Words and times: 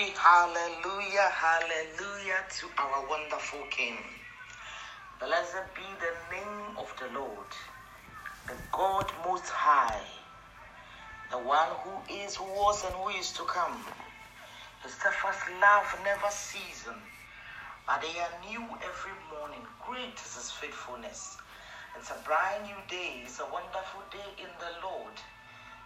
Glory, 0.00 0.14
hallelujah, 0.16 1.28
hallelujah 1.28 2.40
to 2.48 2.66
our 2.78 3.06
wonderful 3.10 3.60
King. 3.70 3.98
Blessed 5.18 5.74
be 5.76 5.84
the 6.00 6.36
name 6.36 6.76
of 6.78 6.88
the 6.98 7.12
Lord, 7.18 7.52
the 8.48 8.54
God 8.72 9.12
Most 9.26 9.50
High, 9.50 10.00
the 11.30 11.36
one 11.36 11.68
who 11.84 12.14
is, 12.14 12.36
who 12.36 12.44
was, 12.44 12.82
and 12.84 12.94
who 12.94 13.10
is 13.10 13.32
to 13.32 13.42
come. 13.44 13.76
His 14.82 14.94
steadfast 14.94 15.44
love 15.60 15.84
never 16.02 16.30
ceases, 16.30 16.96
but 17.86 18.00
they 18.00 18.16
are 18.20 18.40
new 18.48 18.64
every 18.80 19.16
morning. 19.28 19.66
Great 19.86 20.16
is 20.16 20.34
His 20.36 20.50
faithfulness. 20.50 21.36
It's 21.98 22.10
a 22.10 22.16
brand 22.24 22.64
new 22.64 22.80
day. 22.88 23.20
It's 23.24 23.40
a 23.40 23.52
wonderful 23.52 24.00
day 24.10 24.32
in 24.40 24.48
the 24.64 24.72
Lord. 24.80 25.16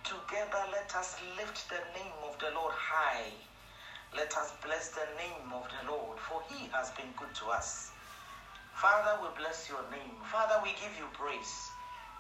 Together, 0.04 0.62
let 0.70 0.94
us 0.94 1.16
lift 1.36 1.68
the 1.68 1.82
name 1.98 2.14
of 2.30 2.38
the 2.38 2.54
Lord 2.54 2.74
high. 2.78 3.32
Let 4.14 4.30
us 4.38 4.52
bless 4.62 4.94
the 4.94 5.02
name 5.18 5.50
of 5.50 5.66
the 5.66 5.90
Lord, 5.90 6.18
for 6.22 6.38
he 6.46 6.70
has 6.70 6.90
been 6.94 7.10
good 7.18 7.34
to 7.34 7.46
us. 7.50 7.90
Father, 8.72 9.18
we 9.20 9.26
bless 9.34 9.68
your 9.68 9.82
name. 9.90 10.14
Father, 10.30 10.54
we 10.62 10.70
give 10.78 10.94
you 10.94 11.10
praise. 11.18 11.70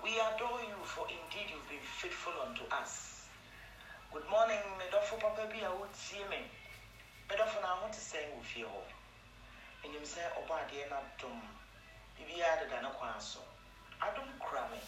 We 0.02 0.18
adore 0.18 0.58
you, 0.66 0.74
for 0.82 1.06
indeed 1.06 1.54
you've 1.54 1.68
been 1.70 1.86
faithful 1.86 2.34
unto 2.42 2.66
us. 2.74 3.30
Good 4.12 4.26
morning, 4.28 4.58
Medofo 4.74 5.20
Papa 5.22 5.46
bi 5.46 5.62
a 5.62 5.70
wotie 5.70 6.26
me. 6.26 6.42
Medofo 7.30 7.62
na 7.62 7.78
ho 7.78 7.86
te 7.86 8.02
sɛ 8.02 8.26
wɔ 8.34 8.42
fie 8.42 8.66
hɔ. 8.66 8.82
Menim 9.82 10.02
sɛ 10.02 10.22
ɔbɔ 10.34 10.50
adeɛ 10.50 10.90
no 10.90 10.96
adom. 10.98 11.38
Biribiara 12.18 12.58
deda 12.58 12.82
ne 12.82 12.90
kwan 12.90 13.20
so. 13.20 13.38
Adom 14.02 14.34
kura 14.42 14.66
me. 14.70 14.82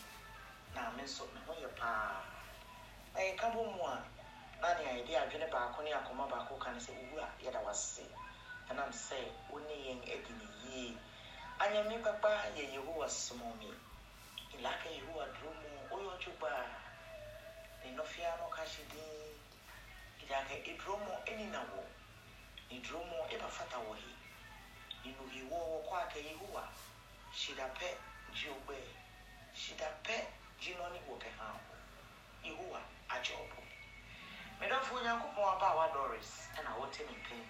Na 0.75 0.91
me 0.91 1.05
nso 1.05 1.23
me 1.33 1.39
ho 1.47 1.55
yɛ 1.55 1.70
paa. 1.79 2.19
Na 3.15 3.20
yɛka 3.20 3.55
bɔ 3.55 3.63
mu 3.77 3.83
a, 3.87 4.03
na 4.61 4.69
nea 4.75 4.93
yɛde 4.97 5.12
adwene 5.23 5.47
baako 5.53 5.83
ne 5.83 5.91
akoma 5.93 6.27
baako 6.33 6.55
ka 6.59 6.71
no 6.73 6.79
sɛ 6.79 6.93
owura 7.01 7.27
yɛda 7.45 7.61
wase 7.67 8.03
ɛnam 8.71 8.91
sɛ 8.93 9.19
wo 9.51 9.59
ne 9.59 9.75
yɛn 9.87 10.01
adi 10.15 10.33
ne 10.41 10.47
yie 10.65 10.97
anyame 11.59 11.98
papa 12.03 12.31
yɛ 12.57 12.64
yehowa 12.75 13.07
somɔ 13.08 13.48
me 13.58 13.69
ilaka 14.55 14.89
yehowa 14.89 15.25
duro 15.35 15.51
mu 15.61 15.69
woyɛ 15.91 16.08
ɔdwo 16.17 16.48
ne 17.85 17.91
nɔfia 17.97 18.39
no 18.39 18.48
ka 18.48 18.63
hye 18.64 18.85
din 18.91 19.39
ilaka 20.25 20.55
eduro 20.70 20.97
mu 21.05 21.13
ɛnina 21.27 21.61
wɔ 21.73 21.83
ne 22.70 22.79
duro 22.80 23.05
mu 23.05 23.17
ɛba 23.35 23.48
fata 23.48 23.77
wɔ 23.79 23.95
he 23.97 24.13
ne 25.05 25.17
nuhi 25.17 25.42
wɔ 25.51 25.59
wɔ 25.70 25.79
kɔ 25.89 25.95
aka 26.03 26.19
yehowa 26.19 26.64
hyida 27.33 27.67
gye 28.35 28.48
ogbɛ 28.51 28.77
hyida 29.55 29.89
pɛ 30.05 30.17
gye 30.61 30.75
nɔne 30.75 30.98
wɔ 31.09 31.14
pɛ 31.23 31.29
ha 31.39 31.48
yehowa 32.45 32.80
agye 33.09 33.35
ɔbɔ 33.36 33.66
medɔfo 34.61 34.94
onyankopɔn 34.96 35.48
aba 35.52 35.67
a 35.67 35.77
wadoris 35.77 36.48
ɛna 36.58 36.70
wɔte 36.78 37.00
ne 37.06 37.12
mpɛn 37.20 37.44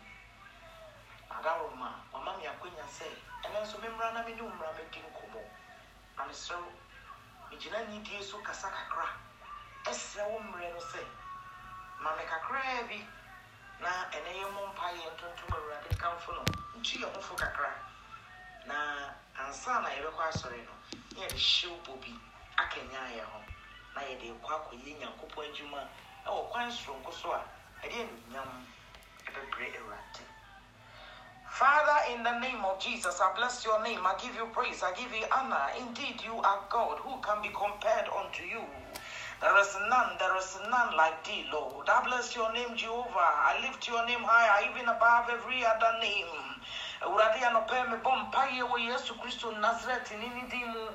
adaroma 1.30 1.90
wama 2.12 2.36
me 2.38 2.46
akwanya 2.46 2.84
sɛ 2.98 3.06
ɛno 3.44 3.60
nso 3.62 3.78
memmra 3.78 4.12
na 4.12 4.22
mene 4.22 4.42
mmra 4.42 4.70
mɛdi 4.76 4.98
nkɔmmɔ 5.06 5.42
na 6.16 6.24
mesrɛ 6.24 6.56
wo 6.56 6.72
megyina 7.50 7.78
nyidie 7.88 8.22
so 8.22 8.38
kasa 8.42 8.68
kakra. 8.68 9.06
Ɛsrɛ 9.84 10.22
wo 10.30 10.38
mmerɛ 10.40 10.72
no 10.74 10.80
sɛ 10.80 11.00
ma 12.00 12.16
me 12.16 12.24
kakraa 12.24 12.88
bi 12.88 13.06
na 13.80 13.88
ɛnɛ 14.10 14.30
yɛ 14.40 14.46
mmɔ 14.50 14.66
mpa 14.72 14.86
yɛ 14.98 15.06
ntontom 15.14 15.50
awurade 15.56 15.96
kamfo 15.98 16.32
no. 16.34 16.42
Ntu 16.78 16.98
yɛ 16.98 17.14
ho 17.14 17.20
fo 17.20 17.34
kakra. 17.36 17.70
Na 18.66 18.76
ansa 19.38 19.80
na 19.82 19.88
yɛbɛkɔ 19.90 20.22
asɔre 20.28 20.58
no 20.66 20.72
ne 21.14 21.20
yɛde 21.26 21.36
hyew 21.38 21.76
bɔ 21.84 22.00
bi 22.00 22.12
akanya 22.58 23.00
yɛ 23.16 23.24
ho. 23.24 23.40
Na 23.94 24.00
yɛde 24.02 24.40
kɔ 24.42 24.50
akɔyɛ 24.58 24.98
nyankopɔn 24.98 25.44
adwuma 25.52 25.88
Father, 31.48 31.98
in 32.12 32.22
the 32.22 32.38
name 32.40 32.64
of 32.64 32.78
Jesus, 32.78 33.20
I 33.20 33.32
bless 33.34 33.64
your 33.64 33.82
name. 33.82 34.00
I 34.04 34.14
give 34.20 34.34
you 34.34 34.46
praise. 34.52 34.82
I 34.82 34.92
give 34.92 35.12
you 35.14 35.24
honor. 35.32 35.72
Indeed, 35.78 36.20
you 36.24 36.34
are 36.34 36.60
God. 36.68 36.98
Who 36.98 37.16
can 37.22 37.40
be 37.42 37.48
compared 37.48 38.10
unto 38.12 38.42
you? 38.42 38.60
There 39.40 39.58
is 39.60 39.76
none, 39.88 40.16
there 40.18 40.36
is 40.36 40.58
none 40.70 40.96
like 40.96 41.24
thee, 41.24 41.44
Lord. 41.52 41.88
I 41.88 42.02
bless 42.04 42.34
your 42.34 42.52
name, 42.52 42.76
Jehovah. 42.76 43.32
I 43.46 43.60
lift 43.62 43.86
your 43.86 44.04
name 44.06 44.24
higher, 44.24 44.68
even 44.70 44.88
above 44.88 45.28
every 45.30 45.64
other 45.64 45.92
name. 46.00 46.56
anɔpɛ 47.44 47.90
me 47.90 47.96
bɔ 47.98 48.12
mpaeɛ 48.30 48.62
wɔ 48.68 48.76
yesu 48.88 49.14
kristo 49.20 49.50
nasaret 49.60 50.10
ne 50.18 50.28
ne 50.28 50.48
din 50.48 50.66
mu 50.72 50.90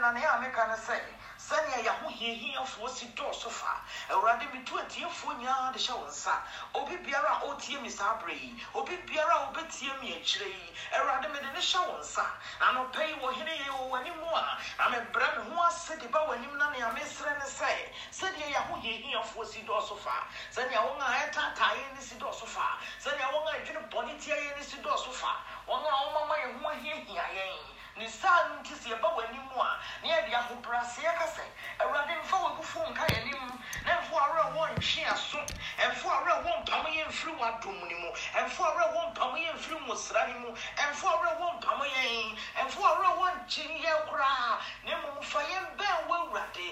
na 0.00 0.12
ne 0.12 0.20
ne 0.20 0.76
sɛ 0.76 1.00
sɛnea 1.48 1.78
yɛahohiahiafoɔ 1.86 2.88
si 2.90 3.06
dɔɔso 3.14 3.50
fa 3.50 3.80
awurade 4.10 4.46
metu 4.52 4.74
atiefoɔ 4.78 5.38
nyinaa 5.38 5.72
de 5.72 5.78
hyɛ 5.78 5.94
wo 5.98 6.06
nsa 6.06 6.42
obi 6.74 6.96
biara 6.96 7.38
a 7.38 7.46
ɔtie 7.46 7.80
me 7.80 7.88
saa 7.90 8.18
berɛ 8.18 8.32
yi. 8.34 8.64
Obi 8.74 8.96
biara 9.06 9.30
a 9.34 9.46
wobɛtie 9.52 10.00
me 10.00 10.14
akyirɛ 10.18 10.46
yi. 10.46 10.74
Awurade 10.92 11.28
mede 11.30 11.52
ne 11.52 11.60
hyɛ 11.60 11.86
wo 11.86 11.98
nsa 11.98 12.26
na 12.58 12.66
anɔpɛ 12.72 13.06
yi 13.08 13.14
wɔ 13.14 13.32
hene 13.34 13.54
yɛ 13.62 13.70
wɔ 13.70 13.88
w'anim 13.90 14.22
a 14.34 14.58
na 14.78 14.88
mebrɛ 14.90 15.36
me 15.46 15.54
ho 15.54 15.62
ase 15.62 15.96
de 15.96 16.08
ba 16.08 16.18
w'anim 16.26 16.56
na 16.58 16.70
nea 16.70 16.90
mesrɛ 16.90 17.38
ne 17.38 17.44
sɛ 17.44 17.70
sɛdeɛ 18.10 18.52
yɛahohiahiafoɔ 18.52 19.46
si 19.46 19.62
dɔɔso 19.62 19.96
fa 19.98 20.26
sɛnea 20.52 20.82
wɔn 20.82 21.00
a 21.00 21.30
ɛtaataeɛ 21.30 21.94
ne 21.94 22.00
si 22.00 22.14
dɔɔso 22.16 22.46
fa 22.46 22.78
sɛnea 23.00 23.30
wɔn 23.30 23.46
a 23.46 23.58
adwene 23.58 23.88
bɔne 23.90 24.18
tiaeɛ 24.18 24.56
ne 24.56 24.62
si 24.64 24.76
dɔɔso 24.78 25.12
fa 25.12 25.36
wɔn 25.68 25.84
a 25.86 25.90
wɔmama 25.94 26.34
yɛn 26.42 26.60
ho 26.60 26.68
ahiahia 26.70 27.24
yɛn 27.38 27.75
ne 27.96 28.08
saa 28.08 28.48
no 28.48 28.54
nti 28.60 28.74
sɛ 28.74 28.88
yɛba 28.92 29.08
w'anim 29.16 29.48
a 29.56 29.80
na 30.02 30.08
yɛde 30.08 30.32
ahobraseɛ 30.34 31.14
ka 31.18 31.26
sɛ 31.26 31.42
awurade 31.80 32.14
mfa 32.22 32.36
w'abufuo 32.36 32.90
nka 32.92 33.04
yɛnim 33.06 33.44
na 33.84 34.00
mfo 34.00 34.14
awerɛ 34.18 34.44
wɔ 34.54 34.64
ntwe 34.76 35.04
aso 35.12 35.38
ɛmfo 35.78 36.06
awerɛ 36.10 36.34
wɔ 36.44 36.50
mpam 36.62 36.84
yɛ 36.92 37.06
mfiri 37.08 37.32
w'adom 37.40 37.78
no 37.88 37.96
mu 37.98 38.10
ɛmfo 38.36 38.60
awerɛ 38.68 38.86
wɔ 38.94 39.00
mpam 39.12 39.32
yɛ 39.36 39.52
mfiri 39.56 39.78
nwosra 39.86 40.26
no 40.28 40.38
mu 40.40 40.50
ɛmfo 40.76 41.04
awerɛ 41.08 41.32
wɔ 41.40 41.46
mpam 41.56 41.80
yɛn 41.94 42.38
ɛmfo 42.60 42.80
awerɛ 42.84 43.10
wɔ 43.16 43.26
nkyen 43.36 43.72
yɛ 43.82 43.92
koraa. 44.08 44.58
Na 44.84 44.92
mmom 44.96 45.22
fa 45.22 45.40
yɛn 45.40 45.66
bɛn 45.76 46.06
w'awurade 46.08 46.66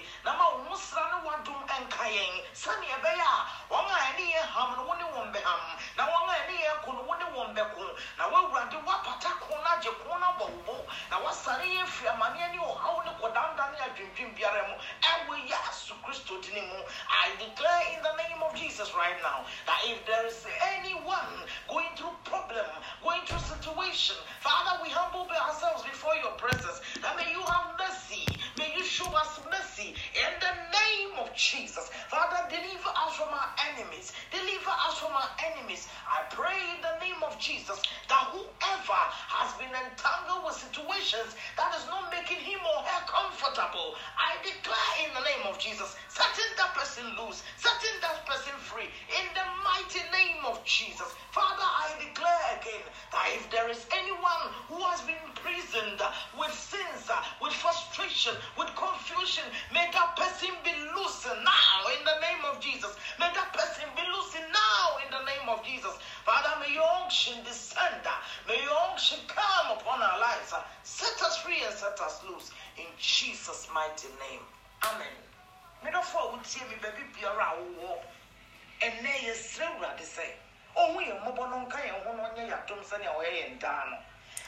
i 17.11 17.31
declare 17.39 17.83
in 17.97 18.01
the 18.03 18.15
name 18.23 18.41
of 18.43 18.55
jesus 18.55 18.93
right 18.95 19.19
now 19.23 19.45
that 19.67 19.81
if 19.87 19.99
there 20.07 20.27
is 20.27 20.47
anyone 20.79 21.33
going 21.69 21.91
through 21.97 22.15
problem 22.25 22.67
going 23.03 23.21
through 23.27 23.41
situation 23.41 24.17
father 24.41 24.83
we 24.83 24.89
humble 24.91 25.25
ourselves 25.55 25.83
before 25.83 26.15
your 26.23 26.33
presence. 26.37 26.81
That 27.03 27.17
may 27.17 27.31
you 27.31 27.41
have 27.41 27.77
mercy. 27.79 28.27
May 28.59 28.73
you 28.77 28.85
show 28.85 29.07
us 29.15 29.41
mercy 29.51 29.95
in 30.15 30.33
the 30.41 30.55
name 30.73 31.19
of 31.21 31.35
jesus. 31.35 31.91
Father 32.09 32.49
deliver 32.49 32.91
us 32.91 33.15
from 33.17 33.29
our 33.33 33.51
enemies. 33.73 34.13
Deliver 34.31 34.73
us 34.89 34.99
from 34.99 35.13
our 35.13 35.31
enemies. 35.53 35.89
I 36.09 36.25
pray 36.31 36.59
in 36.75 36.81
the 36.83 36.94
jesus 37.39 37.81
that 38.09 38.31
whoever 38.33 39.03
has 39.33 39.51
been 39.59 39.73
entangled 39.73 40.45
with 40.45 40.57
situations 40.57 41.35
that 41.57 41.73
is 41.75 41.87
not 41.87 42.13
making 42.13 42.41
him 42.41 42.61
or 42.63 42.81
her 42.85 43.03
comfortable. 43.09 43.97
I 44.19 44.37
declare 44.45 44.93
in 45.07 45.11
the 45.15 45.25
name 45.25 45.45
of 45.49 45.59
Jesus, 45.59 45.97
setting 46.09 46.51
that 46.59 46.75
person 46.75 47.05
loose, 47.17 47.43
setting 47.57 47.97
that 48.03 48.27
person 48.27 48.55
free 48.61 48.87
in 48.87 49.27
the 49.33 49.47
mighty 49.65 50.03
name 50.13 50.45
of 50.47 50.63
Jesus. 50.65 51.15
Father, 51.33 51.65
I 51.65 51.97
declare 51.99 52.47
again 52.61 52.85
that 53.13 53.27
if 53.35 53.49
there 53.51 53.69
is 53.71 53.87
anyone 53.93 54.43
who 54.69 54.79
has 54.91 55.01
been 55.03 55.19
imprisoned 55.27 56.01
with 56.37 56.53
sins, 56.53 57.09
with 57.41 57.55
frustration, 57.55 58.35
with 58.59 58.71
confusion, 58.77 59.45
may 59.73 59.87
that 59.93 60.17
person 60.17 60.53
be 60.65 60.75
loosened 60.95 61.43
now 61.43 61.79
in 61.97 62.01
the 62.05 62.19
name 62.21 62.43
of 62.47 62.61
Jesus. 62.61 62.93
May 63.19 63.31
that 63.33 63.51
person 63.53 63.89
be 63.97 64.05
loosened 64.13 64.51
now 64.53 64.99
in 65.05 65.09
the 65.11 65.23
name 65.25 65.47
of 65.49 65.65
Jesus. 65.65 65.95
Father, 66.25 66.61
may 66.61 66.73
your 66.75 66.85
descend. 67.45 68.05
May 68.47 68.61
your 68.63 68.77
unction 68.91 69.19
come 69.27 69.79
upon 69.79 70.03
our 70.03 70.21
lives. 70.21 70.53
Set 70.83 71.23
us 71.23 71.39
free 71.39 71.63
and 71.65 71.75
set 71.75 71.99
us 72.01 72.21
loose. 72.29 72.51
In 72.77 72.87
Jesus' 72.99 73.69
mighty 73.73 74.09
name. 74.21 74.45
Amen. 74.85 75.17
Medɔfo 75.85 76.17
a 76.21 76.37
wotie 76.37 76.69
me 76.69 76.77
baabi 76.83 77.05
biara 77.17 77.53
a 77.53 77.57
wowɔ 77.57 78.01
ɛnɛ 78.81 79.13
yɛsrɛ 79.27 79.65
awurade 79.69 80.05
sɛ 80.05 80.25
ɔho 80.77 80.99
yɛn 81.01 81.21
mmɔbɔ 81.21 81.51
no 81.51 81.57
nka 81.65 81.79
yɛn 81.79 82.05
ho 82.05 82.13
no 82.13 82.23
ɔnyɛ 82.25 82.49
yɛadom 82.51 82.81
sɛnea 82.85 83.13
ɔyɛ 83.17 83.33
yɛn 83.41 83.59
daa 83.59 83.85
no 83.91 83.99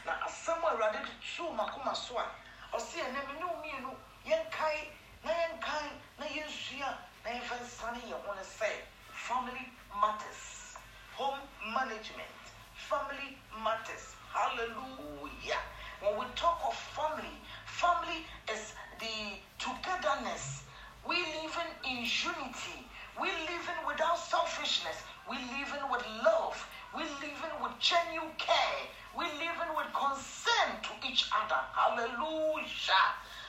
na 0.06 0.12
asɛm 0.26 0.64
a 0.64 0.66
awurade 0.72 1.00
de 1.04 1.12
too 1.36 1.48
makoma 1.52 1.94
so 1.94 2.18
a 2.18 2.26
ɔse 2.72 2.96
ɛnɛ 3.04 3.20
me 3.28 3.32
ne 3.40 3.46
mmienu 3.46 3.96
yɛnkae 4.26 4.88
na 5.24 5.32
yɛnkae 5.32 5.90
na 6.18 6.26
yɛnsua 6.26 6.88
na 7.24 7.30
yɛmfa 7.30 7.56
nsane 7.60 8.00
yɛn 8.08 8.20
ho 8.24 8.34
no 8.34 8.42
sɛ 8.42 8.68
family 9.12 9.72
matters 10.00 10.76
home 11.16 11.40
management 11.72 12.35
family 12.76 13.36
matters 13.62 14.14
hallelujah 14.32 15.60
when 16.00 16.18
we 16.18 16.24
talk 16.36 16.60
of 16.66 16.74
family 16.94 17.36
family 17.64 18.24
is 18.52 18.72
the 19.00 19.38
togetherness 19.58 20.62
we 21.08 21.16
living 21.16 21.72
in 21.84 22.04
unity 22.04 22.86
we 23.20 23.28
living 23.48 23.80
without 23.86 24.18
selfishness. 24.18 24.96
We 25.28 25.36
live 25.36 25.72
in 25.72 25.90
with 25.90 26.04
love. 26.22 26.56
We 26.94 27.02
live 27.02 27.40
in 27.48 27.54
with 27.62 27.72
genuine 27.80 28.28
care. 28.36 28.84
We 29.16 29.24
live 29.24 29.56
in 29.56 29.72
with 29.72 29.88
concern 29.96 30.76
to 30.84 30.92
each 31.08 31.24
other. 31.32 31.60
Hallelujah. 31.72 33.04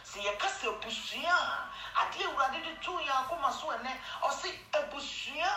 sɛ 0.08 0.24
yɛka 0.24 0.48
sɛ 0.48 0.68
abusua 0.72 1.36
a 1.36 2.00
adeɛ 2.00 2.24
awurade 2.32 2.64
de 2.64 2.72
too 2.80 2.96
yɛn 2.96 3.28
akoma 3.28 3.52
so 3.52 3.68
ɛnɛ 3.76 3.92
ɔse 4.24 4.50
abusua 4.72 5.52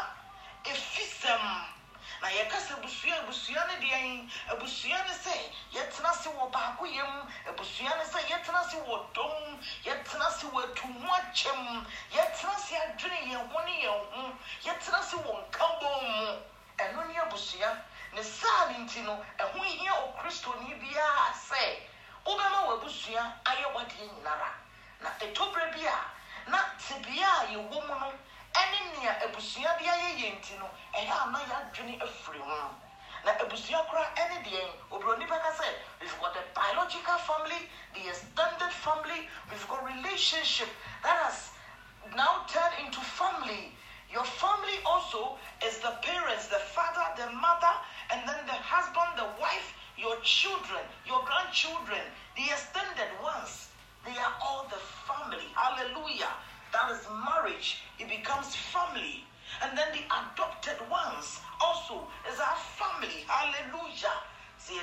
ɛfi 0.64 1.05
sɛm 1.06 1.64
na 2.20 2.28
yɛka 2.28 2.56
sɛ 2.58 2.74
abusua 2.78 3.14
abusua 3.22 3.66
no 3.66 3.74
deɛ 3.80 3.98
yi 4.04 4.28
abusua 4.50 4.98
no 5.06 5.12
sɛ 5.12 5.34
yɛtena 5.72 6.12
se 6.14 6.28
wɔ 6.30 6.50
baako 6.50 6.84
yɛ 6.86 7.04
abusua 7.48 7.96
no 7.96 8.04
sɛ 8.04 8.20
yɛtena 8.28 8.70
se 8.70 8.76
wɔ 8.76 9.12
dɔm 9.14 9.60
yɛtena 9.84 10.30
se 10.30 10.46
wɔ 10.46 10.64
atu 10.64 10.86
mu 10.88 11.08
akyɛm 11.08 11.86
yɛtena 12.12 12.56
se 12.58 12.74
adwene 12.76 13.20
yɛn 13.30 13.50
ho 13.50 13.60
ne 13.64 13.82
yɛn 13.84 14.04
ho 14.12 14.32
yɛtena 14.64 15.02
se 15.02 15.16
wɔ 15.16 15.32
nkabɔ 15.50 16.02
mu. 16.02 16.42
Ɛno 16.80 17.06
ne 17.08 17.14
abusua. 17.20 17.76
Ne 18.14 18.22
saa 18.22 18.68
ne 18.70 18.78
nti 18.84 19.02
no 19.04 19.22
ɛho 19.38 19.62
hia 19.62 19.92
okristoni 19.92 20.74
biara 20.80 21.32
sɛ 21.48 21.76
wobɛma 22.24 22.66
w'abusua 22.66 23.22
ayɛ 23.44 23.66
wadeɛ 23.74 24.04
nyinara. 24.08 24.50
Na 25.00 25.10
ɛtɔberɛ 25.20 25.72
bi 25.72 25.86
a 25.86 25.98
na 26.50 26.58
tebea 26.78 27.28
a 27.40 27.46
yɛwɔ 27.52 27.86
mu 27.86 27.94
no 28.00 28.12
ɛne 29.00 29.08
nea 29.08 29.25
abusua 29.25 29.79
de 29.79 29.85
ayɛ 29.88 30.08
yɛn 30.19 30.37
nti 30.38 30.58
no 30.58 30.69
ɛyɛ 30.94 31.11
a 31.11 31.31
na 31.31 31.38
yɛadwene 31.38 32.00
afiri 32.02 32.38
ho. 32.38 32.75
Na 33.25 33.32
abusua 33.32 33.87
koraa 33.88 34.14
ɛne 34.14 34.44
deɛn 34.44 34.70
oburoni 34.91 35.26
bɛka 35.26 35.52
sɛ 35.56 35.67
we've 36.00 36.20
got 36.20 36.35
the 36.35 36.43
biological 36.55 37.19
family 37.19 37.70
the 37.94 38.08
extended 38.08 38.73
family 38.73 39.29
we've 39.50 39.69
got 39.69 39.85
relationship 39.85 40.69
that 41.02 41.17
has 41.25 41.50
now 42.14 42.44
turned 42.49 42.75
into 42.85 43.00
family. 43.00 43.75
Your 44.11 44.25
family 44.25 44.79
also 44.85 45.38
is 45.64 45.79
the 45.79 45.93
parents 46.02 46.49
the 46.49 46.58
father 46.58 47.06
the 47.17 47.31
mother 47.32 47.75
and 48.11 48.29
then 48.29 48.47
the 48.47 48.52
husband 48.52 49.17
the 49.17 49.41
wife 49.41 49.73
your 49.97 50.17
children 50.20 50.85
your 51.06 51.25
grandchildren 51.25 52.05
the 52.37 52.44
extended 52.52 53.11
ones. 53.23 53.69
They 54.05 54.17
are 54.17 54.35
all 54.41 54.67
the 54.69 54.81
family. 55.06 55.44
Hallelujah 55.55 56.32
that 56.72 56.90
is 56.93 57.06
marriage 57.25 57.82
it 57.99 58.08
becomes 58.08 58.55
family. 58.55 59.25
And 59.62 59.76
then 59.76 59.88
the 59.93 60.05
adopted 60.06 60.78
ones 60.88 61.40
also 61.61 62.06
is 62.31 62.38
our 62.38 62.56
family. 62.78 63.25
Hallelujah. 63.26 64.17
Sɛ 64.58 64.75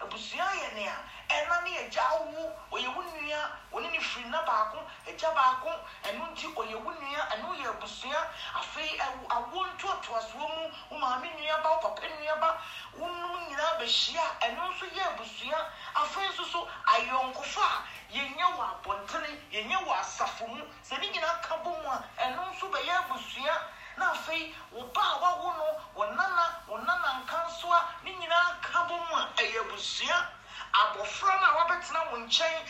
abusua 0.00 0.44
yɛ 0.60 0.74
nea 0.74 0.96
ɛna 1.28 1.62
ne 1.64 1.78
agya 1.78 2.02
awo 2.02 2.52
ɔyɛ 2.72 2.88
wo 2.94 3.02
nua 3.02 3.50
ɔne 3.72 3.90
ne 3.90 4.00
firi 4.00 4.28
na 4.30 4.42
baako 4.42 4.78
agya 5.06 5.30
baako 5.34 5.70
ɛno 6.04 6.24
nti 6.32 6.46
ɔyɛ 6.54 6.76
wo 6.84 6.90
nua 6.90 7.20
ɛno 7.32 7.54
yɛ 7.60 7.68
abusua. 7.68 8.20
Afei 8.54 8.98
awo 9.28 9.66
ntoatoasoɔ 9.66 10.48
mu 10.56 10.70
wo 10.90 10.98
maame 10.98 11.28
nua 11.36 11.62
ba 11.62 11.68
wo 11.70 11.78
papa 11.80 12.06
nua 12.08 12.36
ba 12.40 12.58
wonom 12.96 13.48
nyinaa 13.48 13.78
bɛhyia 13.78 14.24
ɛno 14.40 14.70
nso 14.70 14.86
yɛ 14.86 15.02
abusua. 15.12 15.66
Afei 15.94 16.28
nso 16.28 16.44
so 16.44 16.68
ayɔnkofa 16.86 17.60
a 17.60 17.84
yɛnyɛ 18.12 18.44
wɔ 18.56 18.62
abɔntene 18.72 19.30
yɛnyɛ 19.52 19.84
wɔ 19.84 19.92
asafo 20.00 20.46
mu. 20.48 20.64
Sɛ 20.82 20.98
ne 21.00 21.08
nyinaa 21.10 21.42
ka 21.42 21.56
bɔ 21.58 21.82
mu 21.82 21.88
a 21.90 22.02
ɛno 22.18 22.50
nso 22.52 22.68
bɛyɛ 22.70 23.04
abusua. 23.04 23.54
Na 23.98 24.12
afei 24.12 24.54
wo 24.70 24.84
ba 24.94 25.00
a 25.00 25.18
wawo 25.18 25.52
no 25.58 25.80
wo 25.94 26.04
nana 26.06 26.54
wo 26.68 26.76
nana 26.78 27.20
nka 27.24 27.36
nso 27.46 27.68
a 27.72 27.84
ne 28.04 28.12
nyinaa 28.14 28.60
ka 28.62 28.86
bɔ 28.86 28.94
mu 29.08 29.16
a 29.16 29.26
ɛyɛ 29.36 29.60
abusua 29.66 30.26
abɔfra 30.72 31.40
no 31.40 31.46
a 31.46 31.54
wabɛtena 31.58 32.10
wo 32.10 32.18
nkyɛn 32.18 32.62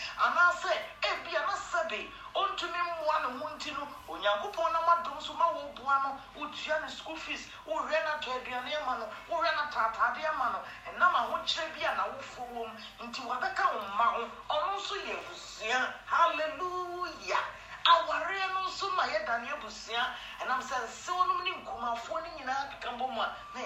anaasɛ 0.48 0.72
ebia 1.10 1.40
na 1.46 1.54
sɛbe 1.54 2.10
ɔntumi 2.34 2.78
mmoa 2.78 3.18
ne 3.22 3.38
ho 3.38 3.48
nti 3.54 3.70
no 3.72 3.86
onyankopɔn 4.08 4.72
nam 4.72 4.88
adom 4.88 5.20
so 5.20 5.32
ma 5.34 5.44
wɔboa 5.52 6.02
no 6.02 6.20
wotua 6.36 6.80
ne 6.80 6.88
school 6.88 7.16
fees 7.16 7.48
wohwɛ 7.66 8.04
no 8.04 8.10
atɔ 8.16 8.32
aduane 8.40 8.74
ama 8.80 8.98
no 8.98 9.06
wohwɛ 9.28 9.54
no 9.56 9.62
ataataade 9.68 10.24
ama 10.28 10.52
no 10.52 10.60
ɛnam 10.90 11.14
ahokyerɛ 11.14 11.74
bi 11.74 11.84
a 11.84 11.94
nawofoɔ 11.96 12.46
wɔ 12.48 12.66
mu. 12.72 13.06
Nti 13.06 13.20
wabɛka 13.26 13.74
wo 13.74 13.80
mma 13.80 14.04
ho 14.04 14.30
ɔno 14.48 14.76
nso 14.76 14.94
yɛ 14.96 15.18
abusua. 15.18 15.94
Halleluya 16.06 17.38
awareɛ 17.84 18.54
no 18.54 18.60
nso 18.68 18.90
ma 18.96 19.02
yɛdane 19.04 19.52
abusua. 19.52 20.14
Ɛnam 20.40 20.60
sɛ 20.62 20.76
nsɛwnom 20.86 21.42
ne 21.44 21.50
nkumafoɔ 21.60 22.22
no 22.22 22.28
nyinaa 22.38 22.70
keka 22.72 22.90
bɔ 22.96 23.08
mu 23.12 23.20
a 23.20 23.36
na 23.54 23.60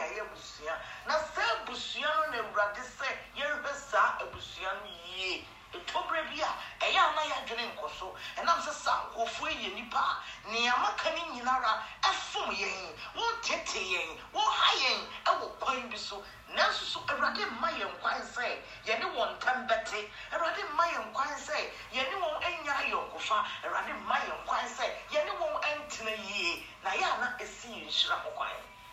nkurɔfoɔ 9.23 9.51
yɛ 9.63 9.69
nnipa 9.71 9.99
a 9.99 10.51
nea 10.51 10.77
maka 10.83 11.11
no 11.11 11.23
nyinara 11.35 11.83
ɛfom 12.03 12.51
yɛn 12.51 12.99
wɔntete 13.15 13.79
yɛn 13.93 14.19
wɔha 14.35 14.71
yɛn 14.83 15.01
ɛwɔ 15.27 15.59
kwan 15.61 15.89
bi 15.91 15.97
so 15.97 16.25
nanso 16.55 16.85
so 16.85 17.01
awurade 17.07 17.45
mma 17.51 17.69
yɛn 17.71 18.01
kwan 18.01 18.21
sɛ 18.35 18.59
yɛne 18.87 19.05
wɔn 19.15 19.37
ntam 19.39 19.67
bɛte. 19.69 20.11
Awurade 20.33 20.63
mma 20.73 20.85
yɛn 20.87 21.13
kwan 21.13 21.29
sɛ 21.39 21.71
yɛne 21.93 22.15
wɔn 22.19 22.45
anya 22.47 22.73
ayɔnkofa 22.83 23.45
awurade 23.65 23.93
mma 24.03 24.17
yɛn 24.27 24.45
kwan 24.47 24.65
sɛ 24.67 24.87
yɛne 25.11 25.31
wɔn 25.39 25.63
antena 25.71 26.11
yie. 26.11 26.67
Na 26.83 26.91
yɛ 26.91 27.05
a 27.05 27.39
yɛn 27.39 27.87
nhyira 27.87 28.17
ho 28.25 28.31
kwan. 28.31 28.51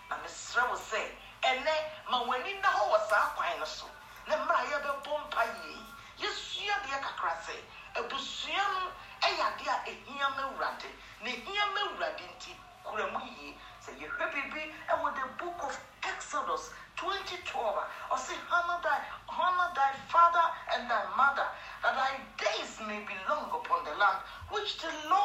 Na 0.09 0.15
mesrɛ 0.17 0.69
wo 0.69 0.75
sɛ 0.77 1.11
ɛnɛ 1.41 1.73
ma 2.09 2.21
w'ani 2.23 2.53
nna 2.53 2.69
hɔ 2.69 2.89
wɔ 2.91 3.09
saa 3.09 3.29
kwan 3.35 3.59
no 3.59 3.65
so. 3.65 3.85
Na 4.27 4.35
mmerɛ 4.35 4.69
yɛbɛbɔ 4.69 5.25
mpa 5.25 5.43
yie. 5.43 5.81
Yɛsua 6.19 6.75
deɛ 6.85 7.01
kakra 7.01 7.33
sɛ 7.45 7.55
abusua 7.95 8.63
no 8.73 8.91
ɛyɛ 9.21 9.43
adeɛ 9.49 9.69
a 9.69 9.77
ɛhia 9.89 10.27
ma 10.35 10.41
awurade 10.43 10.89
na 11.21 11.29
ɛhia 11.29 11.65
ma 11.73 11.79
awurade 11.81 12.23
nti 12.35 12.51
kura 12.83 13.05
mu 13.11 13.19
yie 13.19 13.57
sɛ 13.83 13.91
yɛhwɛ 13.99 14.25
biribi 14.31 14.73
ɛwɔ 14.89 15.15
the 15.15 15.25
book 15.43 15.63
of 15.63 15.79
exodus 16.03 16.71
2012 16.95 17.77
a 17.77 18.13
ɔse 18.13 18.33
honor 18.51 18.79
thy, 18.83 18.99
honor 19.29 19.71
thy 19.75 19.93
father 20.07 20.45
and 20.73 20.89
thy 20.89 21.03
mother 21.15 21.47
that 21.81 21.95
thy 21.95 22.19
days 22.37 22.79
may 22.87 22.99
be 23.07 23.15
long 23.27 23.49
upon 23.51 23.83
the 23.85 23.93
land 23.95 24.17
which 24.49 24.77
the 24.79 24.91
lord 25.09 25.18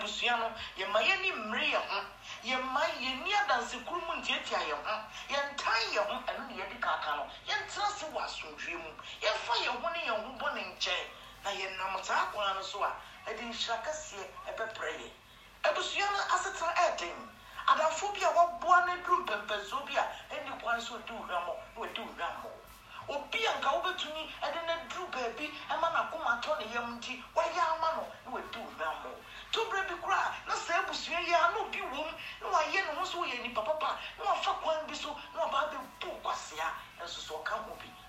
abusua 0.00 0.36
no 0.40 0.48
yɛma 0.78 0.98
yɛni 1.08 1.30
mmere 1.32 1.66
yɛ 1.72 1.78
ho 1.88 1.98
yɛma 2.42 2.80
yɛni 3.04 3.30
adansekuru 3.40 4.00
mu 4.06 4.12
ntiatia 4.16 4.58
yɛn 4.70 4.80
ho 4.84 4.94
yɛntan 5.28 5.92
yɛn 5.92 6.06
ho 6.08 6.16
ɛno 6.32 6.46
ne 6.48 6.54
yɛde 6.56 6.80
kaka 6.80 7.16
no 7.16 7.24
yɛntena 7.46 7.88
se 7.98 8.06
wɔ 8.06 8.20
asomdwie 8.24 8.76
mu 8.80 8.90
yɛmfa 9.20 9.54
yɛn 9.64 9.76
ho 9.82 9.88
ne 9.90 10.00
yɛn 10.08 10.24
ho 10.24 10.30
bɔ 10.40 10.54
ne 10.54 10.60
nkyɛn 10.72 11.04
na 11.44 11.50
yɛnam 11.50 12.02
saa 12.04 12.24
kwan 12.32 12.54
no 12.56 12.62
so 12.62 12.82
a 12.82 12.92
ɛde 13.28 13.40
nhyira 13.44 13.76
kɛseɛ 13.84 14.24
ɛbɛbrɛ 14.48 14.90
yɛ 15.00 15.10
abusua 15.68 16.10
no 16.10 16.18
asetena 16.34 16.72
ɛɛden 16.74 17.28
adamfo 17.68 18.12
bi 18.14 18.24
a 18.24 18.30
waboa 18.32 18.86
no 18.86 18.92
aduru 18.96 19.24
mpɛmpɛnsoɔ 19.24 19.84
bi 19.86 19.96
a 19.96 20.04
ɛnni 20.32 20.60
kwan 20.62 20.80
sɛ 20.80 20.96
ɔdi 20.96 21.12
wo 21.12 21.22
hwammɔ 21.28 21.52
na 21.76 21.80
ɔdi 21.84 21.98
wo 22.00 22.08
hwammɔ 22.16 22.50
obi 23.10 23.44
a 23.46 23.52
nka 23.58 23.68
wobɛtumi 23.74 24.22
ɛde 24.42 24.60
no 24.66 24.72
aduru 24.72 25.06
baabi 25.10 25.50
ɛma 25.68 25.88
n'akoma 25.92 26.30
atɔ 26.40 26.58
ne 26.58 26.64
yam 26.72 26.96
nti 26.96 27.20
wayɛ 27.34 27.60
ama 27.74 27.88
no 27.96 28.06
na 28.24 28.30
wadi 28.30 28.58
wo 28.58 28.70
so 29.52 29.60
papa 33.54 33.98
so 34.94 35.14
so 37.14 37.40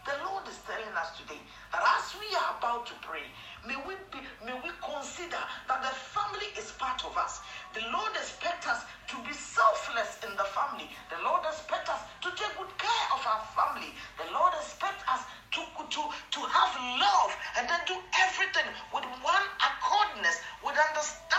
the 0.06 0.14
lord 0.26 0.48
is 0.48 0.58
telling 0.66 0.94
us 0.98 1.18
today 1.18 1.40
that 1.72 1.82
as 1.98 2.16
we 2.20 2.26
are 2.36 2.58
about 2.58 2.86
to 2.86 2.94
pray 3.02 3.24
may 3.68 3.76
we 3.88 3.94
be, 4.12 4.20
may 4.46 4.54
we 4.54 4.70
consider 4.82 5.42
that 5.68 5.82
the 5.82 5.94
family 6.14 6.50
is 6.58 6.72
part 6.78 7.04
of 7.06 7.16
us. 7.18 7.42
The 7.74 7.82
lord 7.94 8.12
expects 8.18 8.68
us 8.68 8.84
to 9.10 9.16
be 9.22 9.34
selfless 9.34 10.18
in 10.26 10.34
the 10.38 10.48
family. 10.50 10.90
The 11.14 11.22
lord 11.24 11.46
expects 11.46 11.90
us 11.90 12.02
to 12.26 12.30
take 12.34 12.54
good 12.58 12.74
care 12.78 13.08
of 13.14 13.22
our 13.26 13.44
family. 13.54 13.94
The 14.18 14.34
lord 14.34 14.54
expects 14.58 15.04
us 15.10 15.22
to, 15.58 15.62
to, 15.62 16.02
to 16.10 16.40
have 16.42 16.74
love 16.98 17.32
and 17.58 17.70
then 17.70 17.82
do 17.86 17.96
everything 18.26 18.66
with 18.94 19.06
one 19.22 19.46
accordness, 19.62 20.42
with 20.66 20.76
understanding 20.78 21.31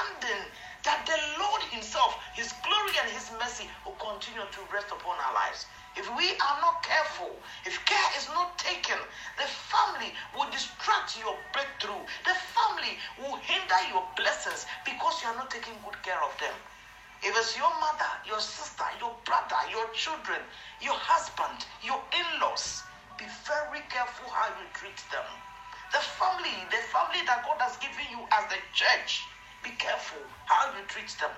that 0.85 1.07
the 1.07 1.19
Lord 1.39 1.63
Himself, 1.71 2.19
His 2.35 2.51
glory 2.67 2.95
and 3.01 3.11
His 3.15 3.31
mercy 3.39 3.71
will 3.87 3.97
continue 4.03 4.43
to 4.43 4.61
rest 4.75 4.91
upon 4.91 5.15
our 5.15 5.35
lives. 5.35 5.67
If 5.95 6.09
we 6.17 6.35
are 6.37 6.59
not 6.59 6.83
careful, 6.83 7.31
if 7.65 7.79
care 7.87 8.11
is 8.19 8.27
not 8.35 8.59
taken, 8.59 8.99
the 9.39 9.47
family 9.47 10.11
will 10.35 10.51
distract 10.51 11.15
your 11.21 11.37
breakthrough. 11.53 12.03
The 12.27 12.35
family 12.35 12.99
will 13.21 13.39
hinder 13.45 13.81
your 13.93 14.03
blessings 14.17 14.67
because 14.85 15.23
you 15.23 15.31
are 15.31 15.39
not 15.39 15.51
taking 15.53 15.77
good 15.85 15.99
care 16.03 16.19
of 16.25 16.35
them. 16.41 16.55
If 17.23 17.37
it's 17.39 17.55
your 17.55 17.71
mother, 17.79 18.09
your 18.27 18.41
sister, 18.43 18.89
your 18.99 19.15
brother, 19.23 19.61
your 19.71 19.87
children, 19.95 20.43
your 20.83 20.99
husband, 20.99 21.63
your 21.85 22.01
in 22.11 22.27
laws, 22.43 22.83
be 23.15 23.29
very 23.47 23.85
careful 23.87 24.27
how 24.33 24.51
you 24.59 24.67
treat 24.75 24.99
them. 25.15 25.29
The 25.95 26.03
family, 26.19 26.57
the 26.73 26.83
family 26.91 27.23
that 27.31 27.47
God 27.47 27.63
has 27.63 27.77
given 27.79 28.09
you 28.11 28.27
as 28.33 28.49
the 28.51 28.59
church, 28.75 29.29
be 29.63 29.71
careful 29.79 30.19
how 30.47 30.71
you 30.75 30.83
treat 30.87 31.11
them, 31.23 31.31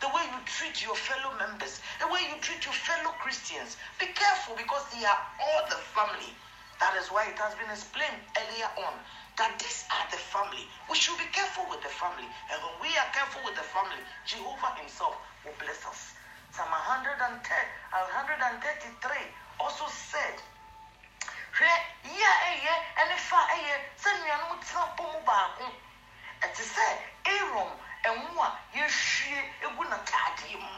the 0.00 0.08
way 0.12 0.24
you 0.28 0.40
treat 0.44 0.84
your 0.84 0.94
fellow 0.94 1.32
members, 1.36 1.80
the 2.00 2.08
way 2.08 2.20
you 2.28 2.36
treat 2.40 2.64
your 2.64 2.76
fellow 2.76 3.12
Christians. 3.20 3.76
Be 3.98 4.06
careful 4.12 4.56
because 4.56 4.84
they 4.92 5.04
are 5.04 5.20
all 5.40 5.64
the 5.68 5.80
family. 5.96 6.32
That 6.80 6.96
is 6.96 7.08
why 7.12 7.28
it 7.28 7.36
has 7.36 7.52
been 7.60 7.68
explained 7.68 8.20
earlier 8.36 8.70
on 8.88 8.96
that 9.36 9.56
these 9.60 9.84
are 9.92 10.06
the 10.08 10.16
family. 10.16 10.64
We 10.88 10.96
should 10.96 11.16
be 11.20 11.28
careful 11.32 11.68
with 11.68 11.84
the 11.84 11.92
family. 11.92 12.28
And 12.52 12.58
when 12.60 12.76
we 12.84 12.92
are 12.96 13.10
careful 13.12 13.44
with 13.44 13.56
the 13.56 13.64
family, 13.68 14.00
Jehovah 14.24 14.76
Himself 14.80 15.16
will 15.44 15.56
bless 15.60 15.84
us. 15.84 16.16
Psalm 16.52 16.72
110, 16.72 17.20
133 17.20 18.96
also 19.60 19.84
said, 19.92 20.40
ɛte 26.50 26.64
sɛ 26.74 26.86
aaron 27.26 27.70
ɛnwo 28.04 28.42
a 28.42 28.58
yɛhwie 28.74 29.40
egu 29.66 29.82
n'ataadeɛ 29.90 30.58
mu 30.58 30.74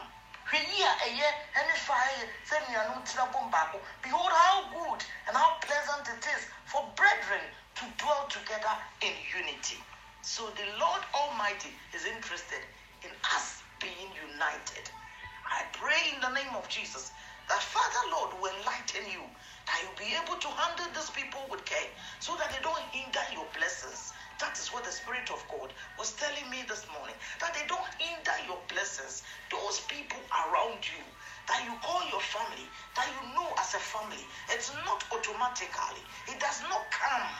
hwɛ 0.47 0.59
yie 0.69 0.85
a 0.85 0.93
ɛyɛ 1.05 1.27
ɛne 1.55 1.73
fa 1.85 1.93
ɛyɛ 1.93 2.29
sɛ 2.45 2.55
nuanom 2.69 3.01
tena 3.05 3.25
mu 3.33 3.49
baako 3.49 3.81
behold 4.03 4.31
how 4.31 4.61
good 4.69 5.03
and 5.27 5.35
how 5.35 5.49
pleasant 5.61 6.07
it 6.09 6.27
is 6.35 6.45
for 6.65 6.83
brethren 6.95 7.41
to 7.73 7.85
dwell 7.97 8.27
together 8.27 8.77
in 9.01 9.13
unity. 9.35 9.83
So 10.21 10.51
the 10.51 10.65
lord 10.77 11.01
almighty 11.15 11.73
is 11.93 12.05
interested 12.05 12.61
in 13.01 13.09
us 13.35 13.63
being 13.79 14.13
united. 14.29 14.91
I 15.49 15.63
pray 15.73 16.13
in 16.13 16.21
the 16.21 16.29
name 16.29 16.53
of 16.55 16.69
jesus 16.69 17.11
that 17.49 17.61
father 17.61 18.03
lord 18.11 18.31
will 18.39 18.53
enlighten 18.59 19.09
you 19.11 19.23
that 19.65 19.79
you'll 19.81 19.99
be 19.99 20.13
able 20.15 20.37
to 20.39 20.47
handle 20.49 20.87
these 20.93 21.09
people 21.11 21.41
with 21.49 21.63
care 21.65 21.89
so 22.19 22.35
that 22.37 22.51
they 22.51 22.61
don't 22.61 22.83
hinder 22.91 23.23
your 23.33 23.45
blessings. 23.57 24.13
That 24.43 24.59
is 24.59 24.75
what 24.75 24.83
the 24.83 24.91
Spirit 24.91 25.31
of 25.31 25.39
God 25.47 25.71
was 25.95 26.11
telling 26.19 26.43
me 26.51 26.67
this 26.67 26.83
morning. 26.91 27.15
That 27.39 27.55
they 27.55 27.63
don't 27.63 27.87
hinder 27.95 28.35
your 28.43 28.59
blessings. 28.67 29.23
Those 29.47 29.79
people 29.87 30.19
around 30.35 30.83
you 30.83 30.99
that 31.47 31.63
you 31.63 31.71
call 31.79 32.03
your 32.11 32.19
family, 32.19 32.67
that 32.99 33.07
you 33.07 33.23
know 33.39 33.47
as 33.55 33.71
a 33.71 33.79
family, 33.79 34.19
it's 34.51 34.67
not 34.83 34.99
automatically. 35.15 36.03
It 36.27 36.43
does 36.43 36.59
not 36.67 36.83
come 36.91 37.31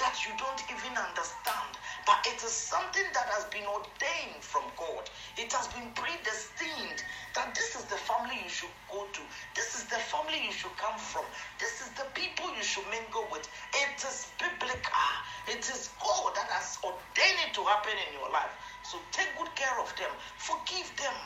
that 0.00 0.16
you 0.24 0.32
don't 0.40 0.62
even 0.72 0.96
understand. 0.96 1.72
But 2.06 2.22
it 2.22 2.38
is 2.38 2.54
something 2.54 3.02
that 3.18 3.26
has 3.34 3.50
been 3.50 3.66
ordained 3.66 4.38
from 4.38 4.62
God. 4.78 5.10
It 5.34 5.50
has 5.50 5.66
been 5.74 5.90
predestined 5.98 7.02
that 7.34 7.50
this 7.58 7.74
is 7.74 7.82
the 7.90 7.98
family 7.98 8.38
you 8.38 8.48
should 8.48 8.70
go 8.86 9.10
to. 9.10 9.22
This 9.58 9.74
is 9.74 9.90
the 9.90 9.98
family 9.98 10.38
you 10.46 10.54
should 10.54 10.74
come 10.78 10.94
from. 11.02 11.26
This 11.58 11.82
is 11.82 11.90
the 11.98 12.06
people 12.14 12.46
you 12.54 12.62
should 12.62 12.86
mingle 12.94 13.26
with. 13.34 13.50
It 13.74 13.98
is 14.06 14.30
biblical. 14.38 15.10
It 15.50 15.66
is 15.66 15.90
God 15.98 16.30
that 16.38 16.46
has 16.54 16.78
ordained 16.86 17.42
it 17.42 17.52
to 17.58 17.62
happen 17.66 17.98
in 17.98 18.10
your 18.14 18.30
life. 18.30 18.54
So 18.86 19.02
take 19.10 19.34
good 19.34 19.50
care 19.58 19.74
of 19.82 19.90
them. 19.98 20.14
Forgive 20.38 20.86
them. 21.02 21.16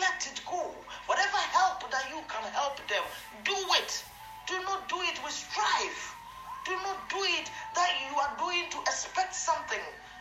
Let 0.00 0.24
it 0.24 0.40
go. 0.48 0.72
Whatever 1.04 1.36
help 1.52 1.84
that 1.92 2.08
you 2.08 2.24
can 2.32 2.44
help 2.56 2.80
them, 2.88 3.04
do 3.44 3.56
it. 3.76 3.92
Do 4.48 4.56
not 4.64 4.88
do 4.88 4.96
it 5.04 5.20
with 5.20 5.36
strife. 5.36 6.16
Do 6.64 6.72
not 6.84 7.08
do 7.08 7.20
it 7.40 7.50
that 7.74 7.90
you 8.08 8.16
are 8.16 8.36
doing 8.36 8.68
to 8.70 8.78
expect 8.84 9.34
something, 9.34 9.80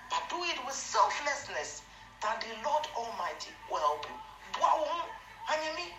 but 0.10 0.24
do 0.30 0.44
it 0.44 0.58
with 0.66 0.76
selflessness 0.76 1.84
that 2.22 2.42
the 2.42 2.54
Lord 2.66 2.86
Almighty 2.98 3.52
will 3.70 3.80
help 3.80 4.06
you. 4.10 4.18
Boawo 4.60 4.88
anyami 5.48 5.94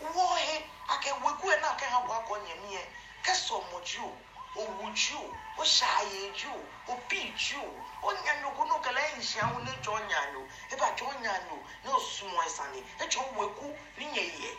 wɔhe 0.00 0.62
ake 0.94 1.10
wegu 1.24 1.46
ena 1.52 1.68
ake 1.74 1.84
ha 1.84 2.00
boakɔ 2.06 2.34
nyamie 2.46 2.80
kɛsɛ 3.24 3.52
ɔmo 3.60 3.78
dwo 3.82 4.08
owu 4.56 4.90
dwo 4.94 5.20
ohyɛ 5.58 5.86
ayɛ 6.00 6.32
dwo 6.38 6.54
obi 6.92 7.20
dwo 7.34 7.62
onyanyogo 8.02 8.62
no 8.68 8.76
kɛlɛ 8.84 9.02
nhyia 9.18 9.44
ho 9.52 9.58
ne 9.60 9.72
dwo 9.82 9.98
nyanyo 10.08 10.42
eba 10.72 10.86
dwo 10.96 11.12
nyanyo 11.22 11.56
ne 11.84 11.90
osumo 11.90 12.38
ɛsane 12.46 12.80
edwo 13.02 13.22
wegu 13.38 13.68
ne 13.98 14.04
nyɛyɛ 14.14 14.50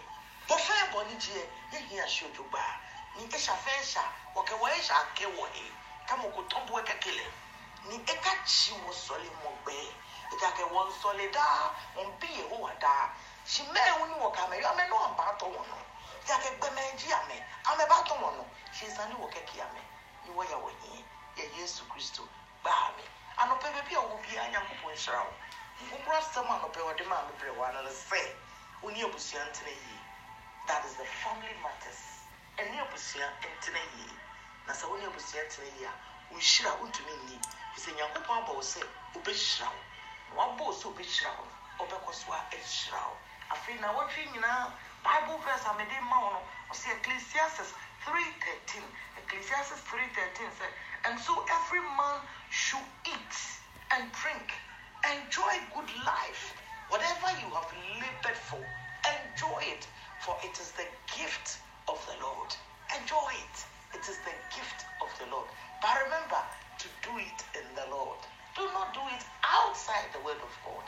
bɔfɛ 0.47 0.75
bɔ 0.91 0.99
ne 1.07 1.15
gyeɛ 1.15 1.43
ne 1.71 1.77
hia 1.87 2.03
hyɛ 2.05 2.25
odwo 2.27 2.43
gbaa 2.49 2.73
ne 3.15 3.23
nkɛhyɛ 3.23 3.51
afɛn 3.55 3.81
hyɛ 3.91 4.03
wɔkɛ 4.35 4.53
wɔyɛ 4.61 4.79
hyɛ 4.87 4.95
ake 5.01 5.25
wɔhe 5.37 5.63
kama 6.07 6.23
okotɔn 6.27 6.65
bo 6.67 6.73
ɛkɛkele. 6.81 7.46
Kekele. 8.47 8.73
Ni 8.73 8.75
eka 8.77 8.81
chi 8.81 8.85
wo 8.85 8.91
sole 8.93 9.29
mo 9.43 9.59
gbe. 9.63 9.95
Ita 10.31 10.51
ke 10.51 10.63
won 10.71 10.91
sole 10.91 11.31
da, 11.31 11.71
on 11.95 12.17
bi 12.19 12.27
e 12.27 12.41
ho 12.49 12.69
da. 12.79 13.09
Shi 13.45 13.63
me 13.71 13.79
uni 14.01 14.13
wo 14.19 14.29
ka 14.31 14.47
me, 14.47 14.57
yo 14.61 14.73
me 14.75 14.83
no 14.89 14.97
amba 14.97 15.35
to 15.39 15.45
wo 15.45 15.63
no. 15.67 15.77
Ita 16.23 16.37
ke 16.39 16.59
gbe 16.59 16.71
me 16.75 16.81
ji 16.97 17.11
ame, 17.11 17.43
ame 17.71 17.85
ba 17.87 18.03
to 18.07 18.13
wo 18.15 18.31
no. 18.31 18.45
Shi 18.71 18.87
sani 18.89 19.15
wo 19.15 19.27
ke 19.27 19.45
ki 19.45 19.59
ame. 19.61 19.81
Ni 20.25 20.31
wo 20.31 20.43
ya 20.43 20.57
wo 20.57 20.69
yin. 20.69 21.05
Ya 21.35 21.43
Yesu 21.59 21.83
Kristo 21.89 22.23
ba 22.63 22.93
me. 22.97 23.03
Anope 23.37 23.71
be 23.73 23.81
bi 23.89 23.95
a 23.95 24.01
wo 24.01 24.17
bi 24.23 24.37
anya 24.37 24.59
ko 24.61 24.89
nhyira 24.89 25.21
wo. 25.23 25.33
Nkukura 25.83 26.19
sɛm 26.21 26.49
anope 26.49 26.81
wo 26.83 26.93
de 26.93 27.03
ma 27.05 27.21
me 27.27 27.33
brɛ 27.37 27.55
wa 27.55 27.71
na 27.71 27.81
sɛ, 27.89 28.19
oni 28.83 29.01
abusua 29.03 29.43
ntene 29.51 29.69
yie. 29.71 29.99
That 30.65 30.83
is 30.85 30.95
the 30.95 31.05
family 31.05 31.53
matters. 31.61 32.01
Ɛne 32.57 32.79
abusua 32.81 33.29
ntene 33.39 33.79
yie. 33.97 34.19
Na 34.65 34.73
sɛ 34.73 34.89
wo 34.89 34.95
ne 34.97 35.05
abusua 35.05 35.41
ntene 35.45 35.69
yie 35.77 35.85
a, 35.85 35.93
nhyira 36.33 36.71
wontumi 36.81 37.13
nni. 37.23 37.39
Nyankopɔn 37.85 38.37
abɔ 38.41 38.53
wo 38.55 38.61
sɛ 38.61 38.81
wobɛhyira 39.13 39.69
wo. 39.69 39.81
Na 40.29 40.35
wabɔ 40.35 40.65
wo 40.65 40.73
sɛ 40.73 40.85
wobɛhyira 40.89 41.31
wo 41.37 41.45
no, 41.45 41.85
wobɛkɔ 41.85 42.13
so 42.13 42.31
a 42.33 42.39
ɛhyira 42.51 43.01
wo. 43.07 43.17
Afei 43.51 43.79
na 43.79 43.93
wɔtwe 43.93 44.25
nyinaa 44.33 44.73
Bible 45.03 45.37
verse 45.39 45.65
a 45.65 45.73
mede 45.75 46.01
ma 46.01 46.19
wo 46.21 46.29
no, 46.31 46.41
ɔsɛ 46.71 46.91
Ecclesiastes 46.97 47.73
3:13. 48.05 48.83
Ecclesiastes 49.17 49.81
3:13 49.81 50.51
sɛ, 50.57 50.65
and 51.05 51.19
so 51.19 51.45
every 51.49 51.81
man 51.81 52.21
should 52.49 52.85
eat 53.05 53.35
and 53.91 54.11
drink, 54.11 54.53
enjoy 55.05 55.53
good 55.73 55.89
life. 56.03 56.53
Whatever 56.89 57.29
you 57.39 57.49
have 57.53 57.71
labored 58.01 58.37
for, 58.37 58.59
enjoy 59.05 59.59
it, 59.61 59.87
for 60.19 60.37
it 60.43 60.59
is 60.59 60.71
the 60.71 60.87
gift 61.15 61.57
of 61.87 62.03
the 62.07 62.17
Lord. 62.23 62.55
Enjoy 62.99 63.29
it. 63.31 63.65
It 63.93 64.07
is 64.09 64.17
the 64.19 64.33
gift 64.55 64.85
of 65.01 65.09
the 65.19 65.25
Lord. 65.27 65.47
But 65.81 65.93
remember 66.05 66.41
to 66.79 66.87
do 67.03 67.17
it 67.17 67.39
in 67.53 67.67
the 67.75 67.85
Lord. 67.91 68.17
Do 68.55 68.65
not 68.73 68.93
do 68.93 69.01
it 69.13 69.23
outside 69.43 70.09
the 70.11 70.19
word 70.25 70.41
of 70.41 70.53
God. 70.65 70.85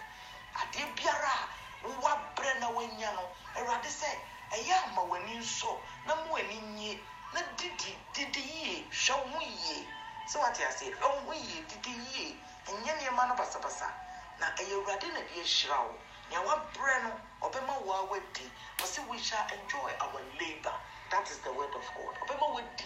Adeɛ 0.58 0.96
biara 0.96 1.30
a 1.30 1.88
wowɔ 1.88 2.10
abrɛ 2.10 2.60
na 2.60 2.70
woanya 2.72 3.14
no, 3.14 3.30
Awurade 3.56 3.86
sɛ, 3.90 4.10
ɛyɛ 4.52 4.84
ama 4.88 5.02
w'ani 5.06 5.38
nsɔ 5.38 5.78
na 6.08 6.16
ma 6.16 6.24
w'ani 6.34 7.00
na 7.34 7.42
didi 7.58 7.98
didi 8.14 8.42
yie 8.42 8.88
hwɛ 8.90 9.14
wo 9.32 9.38
ho 9.38 9.40
yie. 9.40 9.88
Sɛ 10.28 10.42
wate 10.42 10.64
ase 10.66 10.86
hwɛ 10.92 11.02
wo 11.02 11.20
ho 11.22 11.34
yie 11.34 11.62
didi 11.70 11.92
yie 11.92 12.36
ɛnyɛ 12.66 12.98
nneɛma 12.98 13.28
no 13.30 13.36
basabasa. 13.36 13.94
Na 14.40 14.48
ɛyɛ 14.58 14.74
Awurade 14.74 15.14
na 15.14 15.22
de 15.22 15.42
ahyira 15.42 15.78
wo. 15.86 15.94
Nea 16.32 16.42
wabrɛ 16.42 17.04
no 17.04 17.12
ɔbɛma 17.48 17.82
wo 17.86 17.94
a 17.94 18.06
wadi. 18.06 18.52
We 19.08 19.18
shall 19.20 19.46
enjoy 19.54 19.94
our 20.02 20.22
labor. 20.40 20.74
That 21.12 21.30
is 21.30 21.38
the 21.40 21.52
word 21.54 21.74
of 21.76 21.86
God. 21.96 22.16
Ɔbɛma 22.22 22.54
wadi 22.54 22.86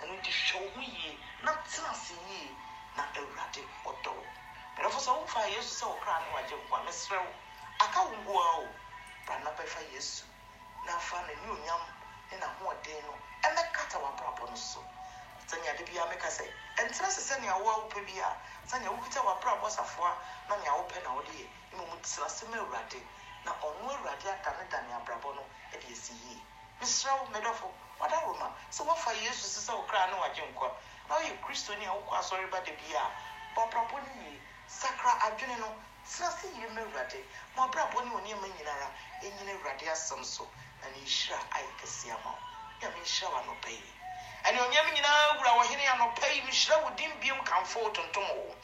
ɛno 0.00 0.12
nti 0.18 0.30
hwɛ 0.30 0.60
wo 0.62 0.68
ho 0.74 0.80
yie 0.80 1.18
na 1.42 1.52
tena 1.70 1.90
ase 1.90 2.14
yie 2.28 2.50
na 2.96 3.02
Awurade 3.18 3.62
ɔdɔ 3.84 4.10
wo 4.16 4.24
mmerɛfo 4.74 4.98
sɛ 5.00 5.10
womfa 5.16 5.40
Yesu 5.54 5.72
sɛ 5.80 5.86
wo 5.88 5.96
kra 6.02 6.18
ne 6.20 6.28
wagye 6.34 6.56
nkwa 6.56 6.78
mesrɛ 6.86 7.18
wo 7.18 7.32
aka 7.84 8.00
wo 8.04 8.12
nkoa 8.16 8.46
o 8.58 8.68
bra 9.26 9.38
na 9.38 9.50
bɛfa 9.50 9.80
Yesu 9.92 10.24
na 10.86 10.98
fa 10.98 11.16
n'anuonyam 11.26 11.82
ne 12.30 12.36
n'ahoɔden 12.38 13.02
no 13.06 13.14
ɛmɛkata 13.46 13.96
w'abrabɔ 14.02 14.50
no 14.50 14.56
so 14.56 14.80
sɛnea 15.48 15.70
ade 15.74 15.84
biara 15.86 16.10
meka 16.10 16.28
sɛ 16.28 16.44
ɛntena 16.76 17.08
sɛ 17.08 17.20
sɛnea 17.28 17.54
wo 17.62 17.70
a 17.70 17.78
wopɛ 17.80 18.00
bi 18.06 18.18
a 18.20 18.30
sɛnea 18.66 18.90
wokita 18.90 19.20
w'abrabɔ 19.22 19.70
safoa 19.70 20.16
na 20.48 20.56
nea 20.56 20.72
wopɛ 20.72 21.02
na 21.02 21.12
wode 21.14 21.32
yɛ 21.32 21.46
mmom 21.72 22.00
tena 22.02 22.26
ase 22.26 22.42
ma 22.48 22.56
awurade 22.56 23.00
na 23.44 23.52
ɔno 23.62 23.90
awurade 23.94 24.26
adanedane 24.28 24.92
abrabɔ 24.98 25.34
no 25.34 25.42
de 25.70 25.78
asi 25.92 26.12
yie 26.14 26.40
mesrɛ 26.80 27.10
wo 27.18 27.74
wada 27.98 28.20
roma 28.26 28.54
sɛ 28.70 28.84
woafa 28.86 29.12
yesu 29.22 29.46
sɛ 29.48 29.60
sɛ 29.66 29.72
wo 29.76 29.82
kra 29.86 30.06
ne 30.06 30.14
wagye 30.18 30.42
nkwa 30.50 30.70
na 31.08 31.14
woyɛ 31.16 31.40
kristoni 31.42 31.86
a 31.86 31.90
wokɔ 31.92 32.18
asɔre 32.18 32.50
ba 32.50 32.60
da 32.64 32.72
bi 32.72 32.94
a 32.94 33.10
bɔ 33.54 33.62
abrabɔ 33.62 34.02
no 34.02 34.22
yie 34.22 34.40
sakra 34.66 35.10
adwene 35.20 35.56
no 35.58 35.68
tena 36.04 36.28
ase 36.28 36.46
yie 36.54 36.68
ma 36.68 36.80
awurade 36.80 37.24
ma 37.56 37.64
abrabɔ 37.68 38.04
ne 38.04 38.10
wɔ 38.10 38.20
nneɛma 38.20 38.46
nyinara 38.56 38.88
ɛnyina 39.22 39.52
awurade 39.54 39.86
asɛm 39.88 40.24
so. 40.24 40.48
Na 40.82 40.90
ne 40.90 40.98
nhyira 41.00 41.38
ayɛ 41.56 41.70
kɛse 41.80 42.10
ama 42.12 42.30
wo 42.30 42.38
nyame 42.80 43.00
nhyira 43.00 43.28
wo 43.30 43.36
anɔpa 43.40 43.68
yi 43.70 43.92
ɛne 44.44 44.58
onyam 44.60 44.86
nyinaa 44.94 45.36
wura 45.38 45.50
wɔhene 45.58 45.84
anɔpa 45.94 46.26
yi 46.34 46.40
mehyira 46.42 46.82
wo 46.84 46.90
din 46.90 47.12
biom 47.20 47.40
kamfo 47.44 47.80
wo 47.82 47.90
tontom 47.90 48.28
wo 48.36 48.54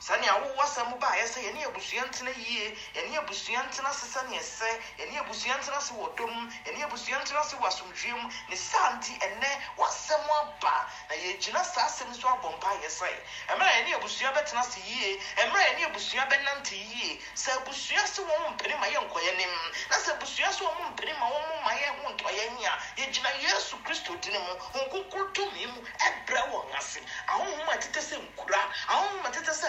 sɛnea 0.00 0.32
wowɔ 0.40 0.62
asɛm 0.64 0.98
baeɛ 0.98 1.26
sɛ 1.28 1.40
yɛne 1.44 1.64
abusua 1.68 2.02
ntena 2.08 2.30
yie 2.30 2.72
yɛne 2.94 3.18
abusua 3.20 3.60
ntena 3.68 3.92
se 3.92 4.06
sɛneɛ 4.06 4.40
sɛ 4.40 4.68
yɛne 4.98 5.18
abusua 5.20 5.54
ntena 5.60 5.80
se 5.80 5.92
wɔ 5.94 6.16
dom 6.16 6.50
yɛne 6.64 6.84
abusua 6.84 7.18
ntena 7.20 7.44
se 7.44 7.56
wɔ 7.56 7.66
asomdwee 7.68 8.12
mu 8.16 8.28
ne 8.48 8.56
saa 8.56 8.96
ɛnɛ 8.96 9.50
w'asɛm 9.76 10.24
aba. 10.40 10.88
Na 11.08 11.14
yɛgyina 11.16 11.64
saa 11.64 11.84
asɛm 11.84 12.14
so 12.14 12.28
abɔ 12.28 12.48
mpaeɛ 12.56 12.88
sɛ 12.88 13.08
ɛmmerɛ 13.48 13.68
a 13.68 13.76
yɛne 13.76 13.94
abusua 14.00 14.32
bɛtena 14.32 14.62
se 14.64 14.80
yie 14.80 15.20
ɛmmerɛ 15.36 15.60
a 15.60 15.68
yɛne 15.68 15.84
abusua 15.92 16.24
bɛnante 16.30 16.72
yie 16.72 17.20
sɛ 17.36 17.50
abusua 17.60 18.06
se 18.06 18.22
wɔn 18.22 18.54
mpene 18.56 18.76
ma 18.80 18.86
yɛnkɔ 18.86 19.18
yɛnim 19.20 19.54
na 19.90 19.96
sɛ 19.96 20.16
abusua 20.16 20.52
se 20.52 20.64
wɔn 20.64 20.92
mpene 20.96 21.12
ma 21.20 21.26
wɔn 21.28 21.64
ma 21.64 21.72
yɛn 21.76 22.00
ho 22.00 22.08
ntɔ 22.12 22.28
yɛn 22.30 22.64
a 22.64 22.72
yɛgyina 22.96 23.30
yesu 23.42 23.76
kristo 23.84 24.14
din 24.22 24.32
mu 24.32 24.54
nkokoro 24.80 25.32
tumi 25.34 25.66
mu 25.66 25.80
ɛbrɛ 26.08 26.40
wɔn 26.52 26.72
ase. 26.78 27.00
Ahohom 27.28 27.68
a 27.68 27.72
ɛtetɛ 27.76 28.00
sɛ 28.00 28.16
nkura 28.16 28.60
ahohom 28.88 29.26
a 29.26 29.28
ɛtetɛ 29.30 29.52
sɛ 29.52 29.68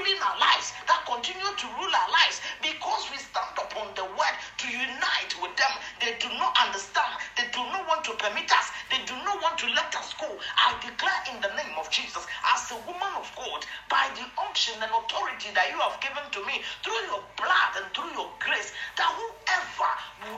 ruling 0.00 0.20
our 0.24 0.38
lives 0.40 0.72
that 0.88 1.04
continue 1.04 1.52
to 1.60 1.66
rule 1.76 1.92
our 1.92 2.10
lives 2.10 2.40
because 2.64 3.04
we 3.12 3.20
stand 3.20 3.52
upon 3.60 3.92
the 4.00 4.04
word 4.16 4.36
to 4.64 4.66
unite 4.72 5.32
with 5.44 5.52
them. 5.60 5.72
They 6.00 6.16
do 6.16 6.28
not 6.40 6.56
understand. 6.56 7.20
They 7.36 7.44
do 7.52 7.60
not 7.68 7.84
want 7.84 8.04
to 8.08 8.16
permit 8.16 8.48
us. 8.48 8.72
They 8.88 9.04
do 9.04 9.12
not 9.28 9.44
want 9.44 9.60
to 9.60 9.68
let 9.76 9.92
us 9.92 10.16
go. 10.16 10.32
I 10.56 10.72
declare 10.80 11.20
in 11.28 11.40
the 11.44 11.52
name 11.52 11.76
of 11.76 11.90
jesus 11.92 12.24
as 12.54 12.70
a 12.72 12.78
woman 12.88 13.12
of 13.18 13.26
god 13.36 13.66
by 13.90 14.08
the 14.16 14.24
unction 14.40 14.74
and 14.80 14.90
authority 14.90 15.50
that 15.52 15.68
you 15.68 15.78
have 15.78 15.98
given 16.00 16.24
to 16.32 16.40
me 16.48 16.62
through 16.82 17.00
your 17.10 17.20
blood 17.36 17.72
and 17.76 17.86
through 17.92 18.10
your 18.16 18.30
grace 18.40 18.72
that 18.96 19.10
whoever 19.12 19.90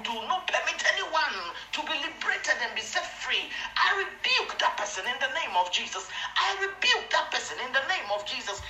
do 0.02 0.14
not 0.26 0.47
permit 0.50 0.81
anyone 0.97 1.37
to 1.73 1.81
be 1.87 1.95
liberated 2.02 2.59
and 2.64 2.73
be 2.75 2.83
set 2.83 3.04
free 3.23 3.47
i 3.78 3.88
rebuke 4.02 4.50
that 4.59 4.75
person 4.76 5.04
in 5.07 5.16
the 5.23 5.31
name 5.37 5.54
of 5.54 5.71
jesus. 5.71 6.09
I 6.37 6.57
rebuke 6.59 7.07
that 7.12 7.31
person 7.31 7.57
in 7.62 7.71
the 7.73 7.85
name 7.87 8.09
of 8.11 8.25
jesus 8.26 8.61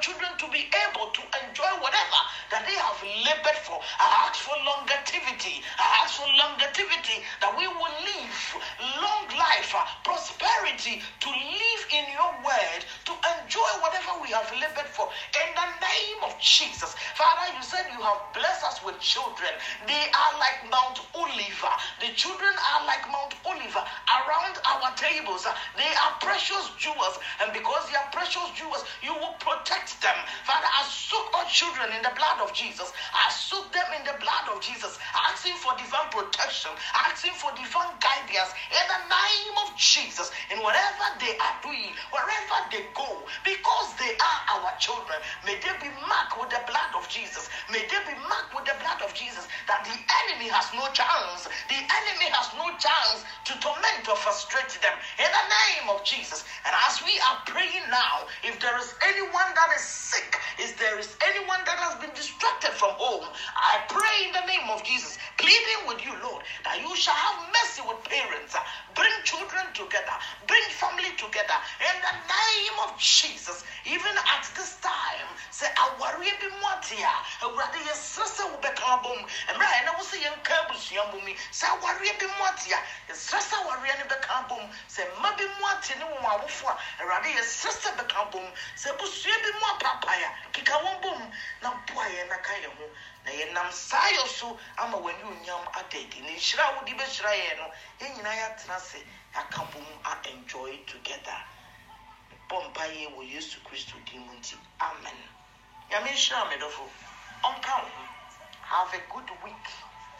children 0.00 0.30
to 0.38 0.46
be 0.50 0.68
able 0.88 1.08
to 1.12 1.22
enjoy 1.44 1.70
whatever 1.80 2.20
that 2.50 2.64
they 2.66 2.76
have 2.76 2.98
labored 3.24 3.58
for. 3.62 3.80
I 4.00 4.28
ask 4.28 4.40
for 4.40 4.54
longevity. 4.64 5.62
I 5.78 5.86
ask 6.04 6.18
for 6.20 6.28
longevity 6.38 7.22
that 7.40 7.52
we 7.56 7.66
will 7.66 7.94
live 8.04 8.38
long 9.00 9.26
life 9.38 9.72
uh, 9.74 9.84
prosperity 10.04 11.00
to 11.20 11.28
live 11.30 11.82
in 11.92 12.04
your 12.12 12.30
word 12.44 12.80
to 13.08 13.12
enjoy 13.38 13.70
whatever 13.82 14.18
we 14.22 14.30
have 14.30 14.48
labored 14.54 14.90
for. 14.90 15.08
In 15.42 15.48
the 15.54 15.68
name 15.80 16.20
of 16.24 16.34
jesus. 16.40 16.94
Father 17.14 17.54
you 17.56 17.62
said 17.62 17.86
you 17.92 18.00
have 18.02 18.20
us 18.66 18.82
with 18.84 18.98
children. 19.00 19.54
They 19.86 20.04
are 20.10 20.32
like 20.42 20.66
mount 20.70 21.00
oliver. 21.14 21.72
The 22.02 22.10
children 22.18 22.52
are 22.74 22.82
like 22.86 23.06
mount 23.08 23.34
oliver 23.46 23.84
around 24.10 24.58
our 24.66 24.90
tables. 24.98 25.46
They 25.76 25.92
are 26.02 26.14
precious 26.20 26.70
jewels. 26.78 27.18
And 27.42 27.52
because 27.54 27.88
they 27.88 27.96
are 27.96 28.10
precious 28.12 28.50
jewels 28.58 28.84
you 29.02 29.14
will 29.14 29.36
protect 29.40 30.00
them. 30.02 30.16
Father 30.44 30.66
i 30.66 30.82
soak 30.88 31.30
our 31.34 31.46
children 31.46 31.92
in 31.94 32.02
the 32.02 32.12
blood 32.16 32.40
of 32.42 32.52
jesus. 32.52 32.92
I 33.14 33.30
soak 33.30 33.72
them 33.72 33.86
in 33.96 34.04
the 34.04 34.16
blood 34.18 34.46
of 34.50 34.60
jesus 34.60 34.98
asking 35.30 35.56
for 35.60 35.72
divine 35.78 36.08
protection 36.10 36.72
asking 37.08 37.34
for 37.38 37.52
divine 37.54 37.94
guidance 38.02 38.50
in 38.72 38.84
the 38.88 39.00
name 39.06 39.54
of 39.64 39.76
jesus. 39.78 40.30
In 40.50 40.58
whatever 40.62 41.06
they 41.20 41.34
are 41.38 41.56
doing 41.62 41.92
wherever 42.10 42.58
they 42.72 42.84
go 42.94 43.24
because 43.44 43.88
they 44.00 44.12
are 44.18 44.40
our 44.58 44.72
children 44.78 45.18
may 45.44 45.56
they 45.60 45.74
be 45.80 45.90
marked 46.08 46.34
with 46.38 46.50
the 46.50 46.62
blood 46.66 46.92
of 46.96 47.06
jesus. 47.08 47.48
May 47.70 47.84
they 47.86 48.00
be 48.08 48.16
marked 48.28 48.54
with 48.56 48.64
the 48.64 48.76
blood 48.80 49.00
of 49.04 49.12
jesus 49.12 49.44
that 49.68 49.84
the 49.84 49.96
enemy 50.24 50.48
has 50.48 50.72
no 50.72 50.88
chance 50.96 51.44
the 51.68 51.76
enemy 51.76 52.28
has 52.32 52.48
no 52.56 52.72
chance 52.80 53.22
to 53.44 53.52
torment 53.60 54.02
or 54.08 54.16
frustrate 54.16 54.72
them 54.80 54.96
in 55.20 55.28
the 55.28 55.44
name 55.46 55.86
of 55.92 56.00
jesus. 56.02 56.42
And 56.64 56.74
as 56.88 56.98
we 57.04 57.12
are 57.28 57.38
praying 57.46 57.84
now 57.92 58.24
if 58.42 58.56
there 58.58 58.74
is 58.80 58.96
anyone 59.04 59.50
that 59.54 59.70
is 59.76 59.84
sick 59.84 60.40
if 60.58 60.74
there 60.80 60.96
is 60.98 61.12
anyone 61.22 61.60
that 61.68 61.76
has 61.78 62.00
been 62.00 62.12
distracted 62.16 62.72
from 62.72 62.96
home 62.96 63.28
i 63.54 63.84
pray 63.92 64.16
in 64.26 64.32
the 64.32 64.46
name 64.48 64.66
of 64.72 64.80
jesus 64.82 65.20
pleading 65.36 65.82
with 65.86 66.00
you 66.02 66.16
lord 66.24 66.42
that 66.64 66.80
you 66.80 66.90
shall 66.96 67.16
have 67.16 67.38
mercy 67.52 67.84
with 67.84 68.00
parents 68.08 68.56
bring 68.96 69.12
children 69.28 69.68
together 69.76 70.16
bring 70.48 70.64
family 70.72 71.12
together 71.20 71.58
in 71.84 71.96
the 72.00 72.14
name 72.24 72.76
of 72.88 72.96
jesus. 72.98 73.64
Even 73.86 74.14
at 74.34 74.42
this 74.56 74.76
time 74.80 75.28
say 75.50 75.68
awareɛ 75.76 76.32
bi 76.40 76.48
mu 76.50 76.66
ate 76.72 76.98
a 77.04 77.48
wobɛka 78.52 78.84
abom 78.94 79.20
mmerɛ 79.54 79.86
a 79.88 79.92
wo 79.96 80.02
sɛ 80.04 80.16
yɛnka 80.24 80.52
abusua 80.64 81.10
bom 81.10 81.26
yi 81.28 81.34
sɛ 81.52 81.66
awareɛ 81.68 82.18
bi 82.18 82.26
mu 82.26 82.44
ate 82.44 82.72
a 82.72 82.80
yɛsrɛ 83.08 83.38
sɛ 83.40 83.54
awareɛ 83.62 83.98
no 83.98 84.04
bɛka 84.04 84.30
abom 84.40 84.64
sɛ 84.88 85.02
mma 85.18 85.32
bi 85.36 85.44
mu 85.44 85.66
ate 85.68 85.94
ne 85.98 86.04
wɔn 86.04 86.24
awofo 86.24 86.66
a 86.68 86.76
awurade 87.02 87.28
yɛsrɛ 87.36 87.70
sɛ 87.72 87.96
bɛka 87.96 88.16
abom 88.22 88.52
sɛ 88.76 88.90
abusua 88.92 89.42
bi 89.42 89.50
mu 89.52 89.66
apapae 89.74 90.22
a 90.24 90.30
keka 90.52 90.72
wɔn 90.82 91.00
bom 91.02 91.32
na 91.62 91.70
boa 91.86 92.04
yɛn 92.04 92.28
na 92.28 92.36
ka 92.38 92.52
ho. 92.78 92.88
Na 93.24 93.30
yɛnam 93.32 93.72
saa 93.72 94.08
yɛ 94.08 94.26
so 94.28 94.58
ama 94.78 94.96
w'ani 94.98 95.22
onyam 95.22 95.66
ada 95.74 95.98
ne 95.98 96.36
nhyira 96.36 96.64
a 96.64 96.74
wode 96.76 96.92
bɛhyira 96.96 97.32
yɛn 97.34 97.56
no 97.58 97.72
yɛn 98.00 98.22
yɛatena 98.22 98.76
ase 98.76 99.04
yɛaka 99.34 99.70
bom 99.72 99.86
a 100.04 100.28
enjoy 100.28 100.78
together. 100.86 101.40
Bɔ 102.48 102.72
mpaeɛ 102.72 103.14
wɔ 103.16 103.32
yesu 103.32 103.58
kristo 103.64 103.98
din 104.04 104.20
mu 104.26 104.32
nti. 104.34 104.56
Amen. 104.80 105.18
Nyame 105.90 106.10
nhyira 106.10 106.48
me 106.48 106.56
ɔnka 107.44 107.74
wo 107.82 107.88
ho 107.88 108.15
have 108.66 108.90
a 108.94 109.02
good 109.14 109.30
week. 109.44 109.66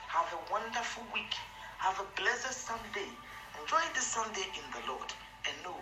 Have 0.09 0.31
a 0.33 0.41
wonderful 0.53 1.03
week. 1.13 1.35
Have 1.79 1.99
a 2.01 2.07
blessed 2.17 2.55
sunday. 2.55 3.11
Enjoy 3.61 3.83
the 3.95 4.01
sunday 4.01 4.47
in 4.55 4.67
the 4.71 4.83
lord 4.89 5.11
and 5.49 5.57
know 5.65 5.77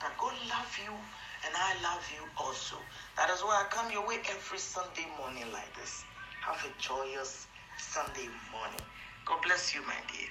that 0.00 0.12
god 0.20 0.34
love 0.48 0.72
you 0.84 0.92
and 0.92 1.52
i 1.56 1.72
love 1.82 2.04
you 2.12 2.24
also. 2.36 2.76
That 3.16 3.30
is 3.30 3.40
why 3.40 3.64
i 3.64 3.68
come 3.72 3.90
your 3.92 4.06
way 4.06 4.20
every 4.30 4.58
sunday 4.58 5.06
morning 5.18 5.48
like 5.52 5.72
this. 5.76 6.04
Have 6.44 6.60
a 6.68 6.72
joyous 6.78 7.48
sunday 7.78 8.28
morning. 8.52 8.84
God 9.26 9.40
bless 9.42 9.74
you 9.74 9.80
my 9.86 9.98
dear 10.12 10.28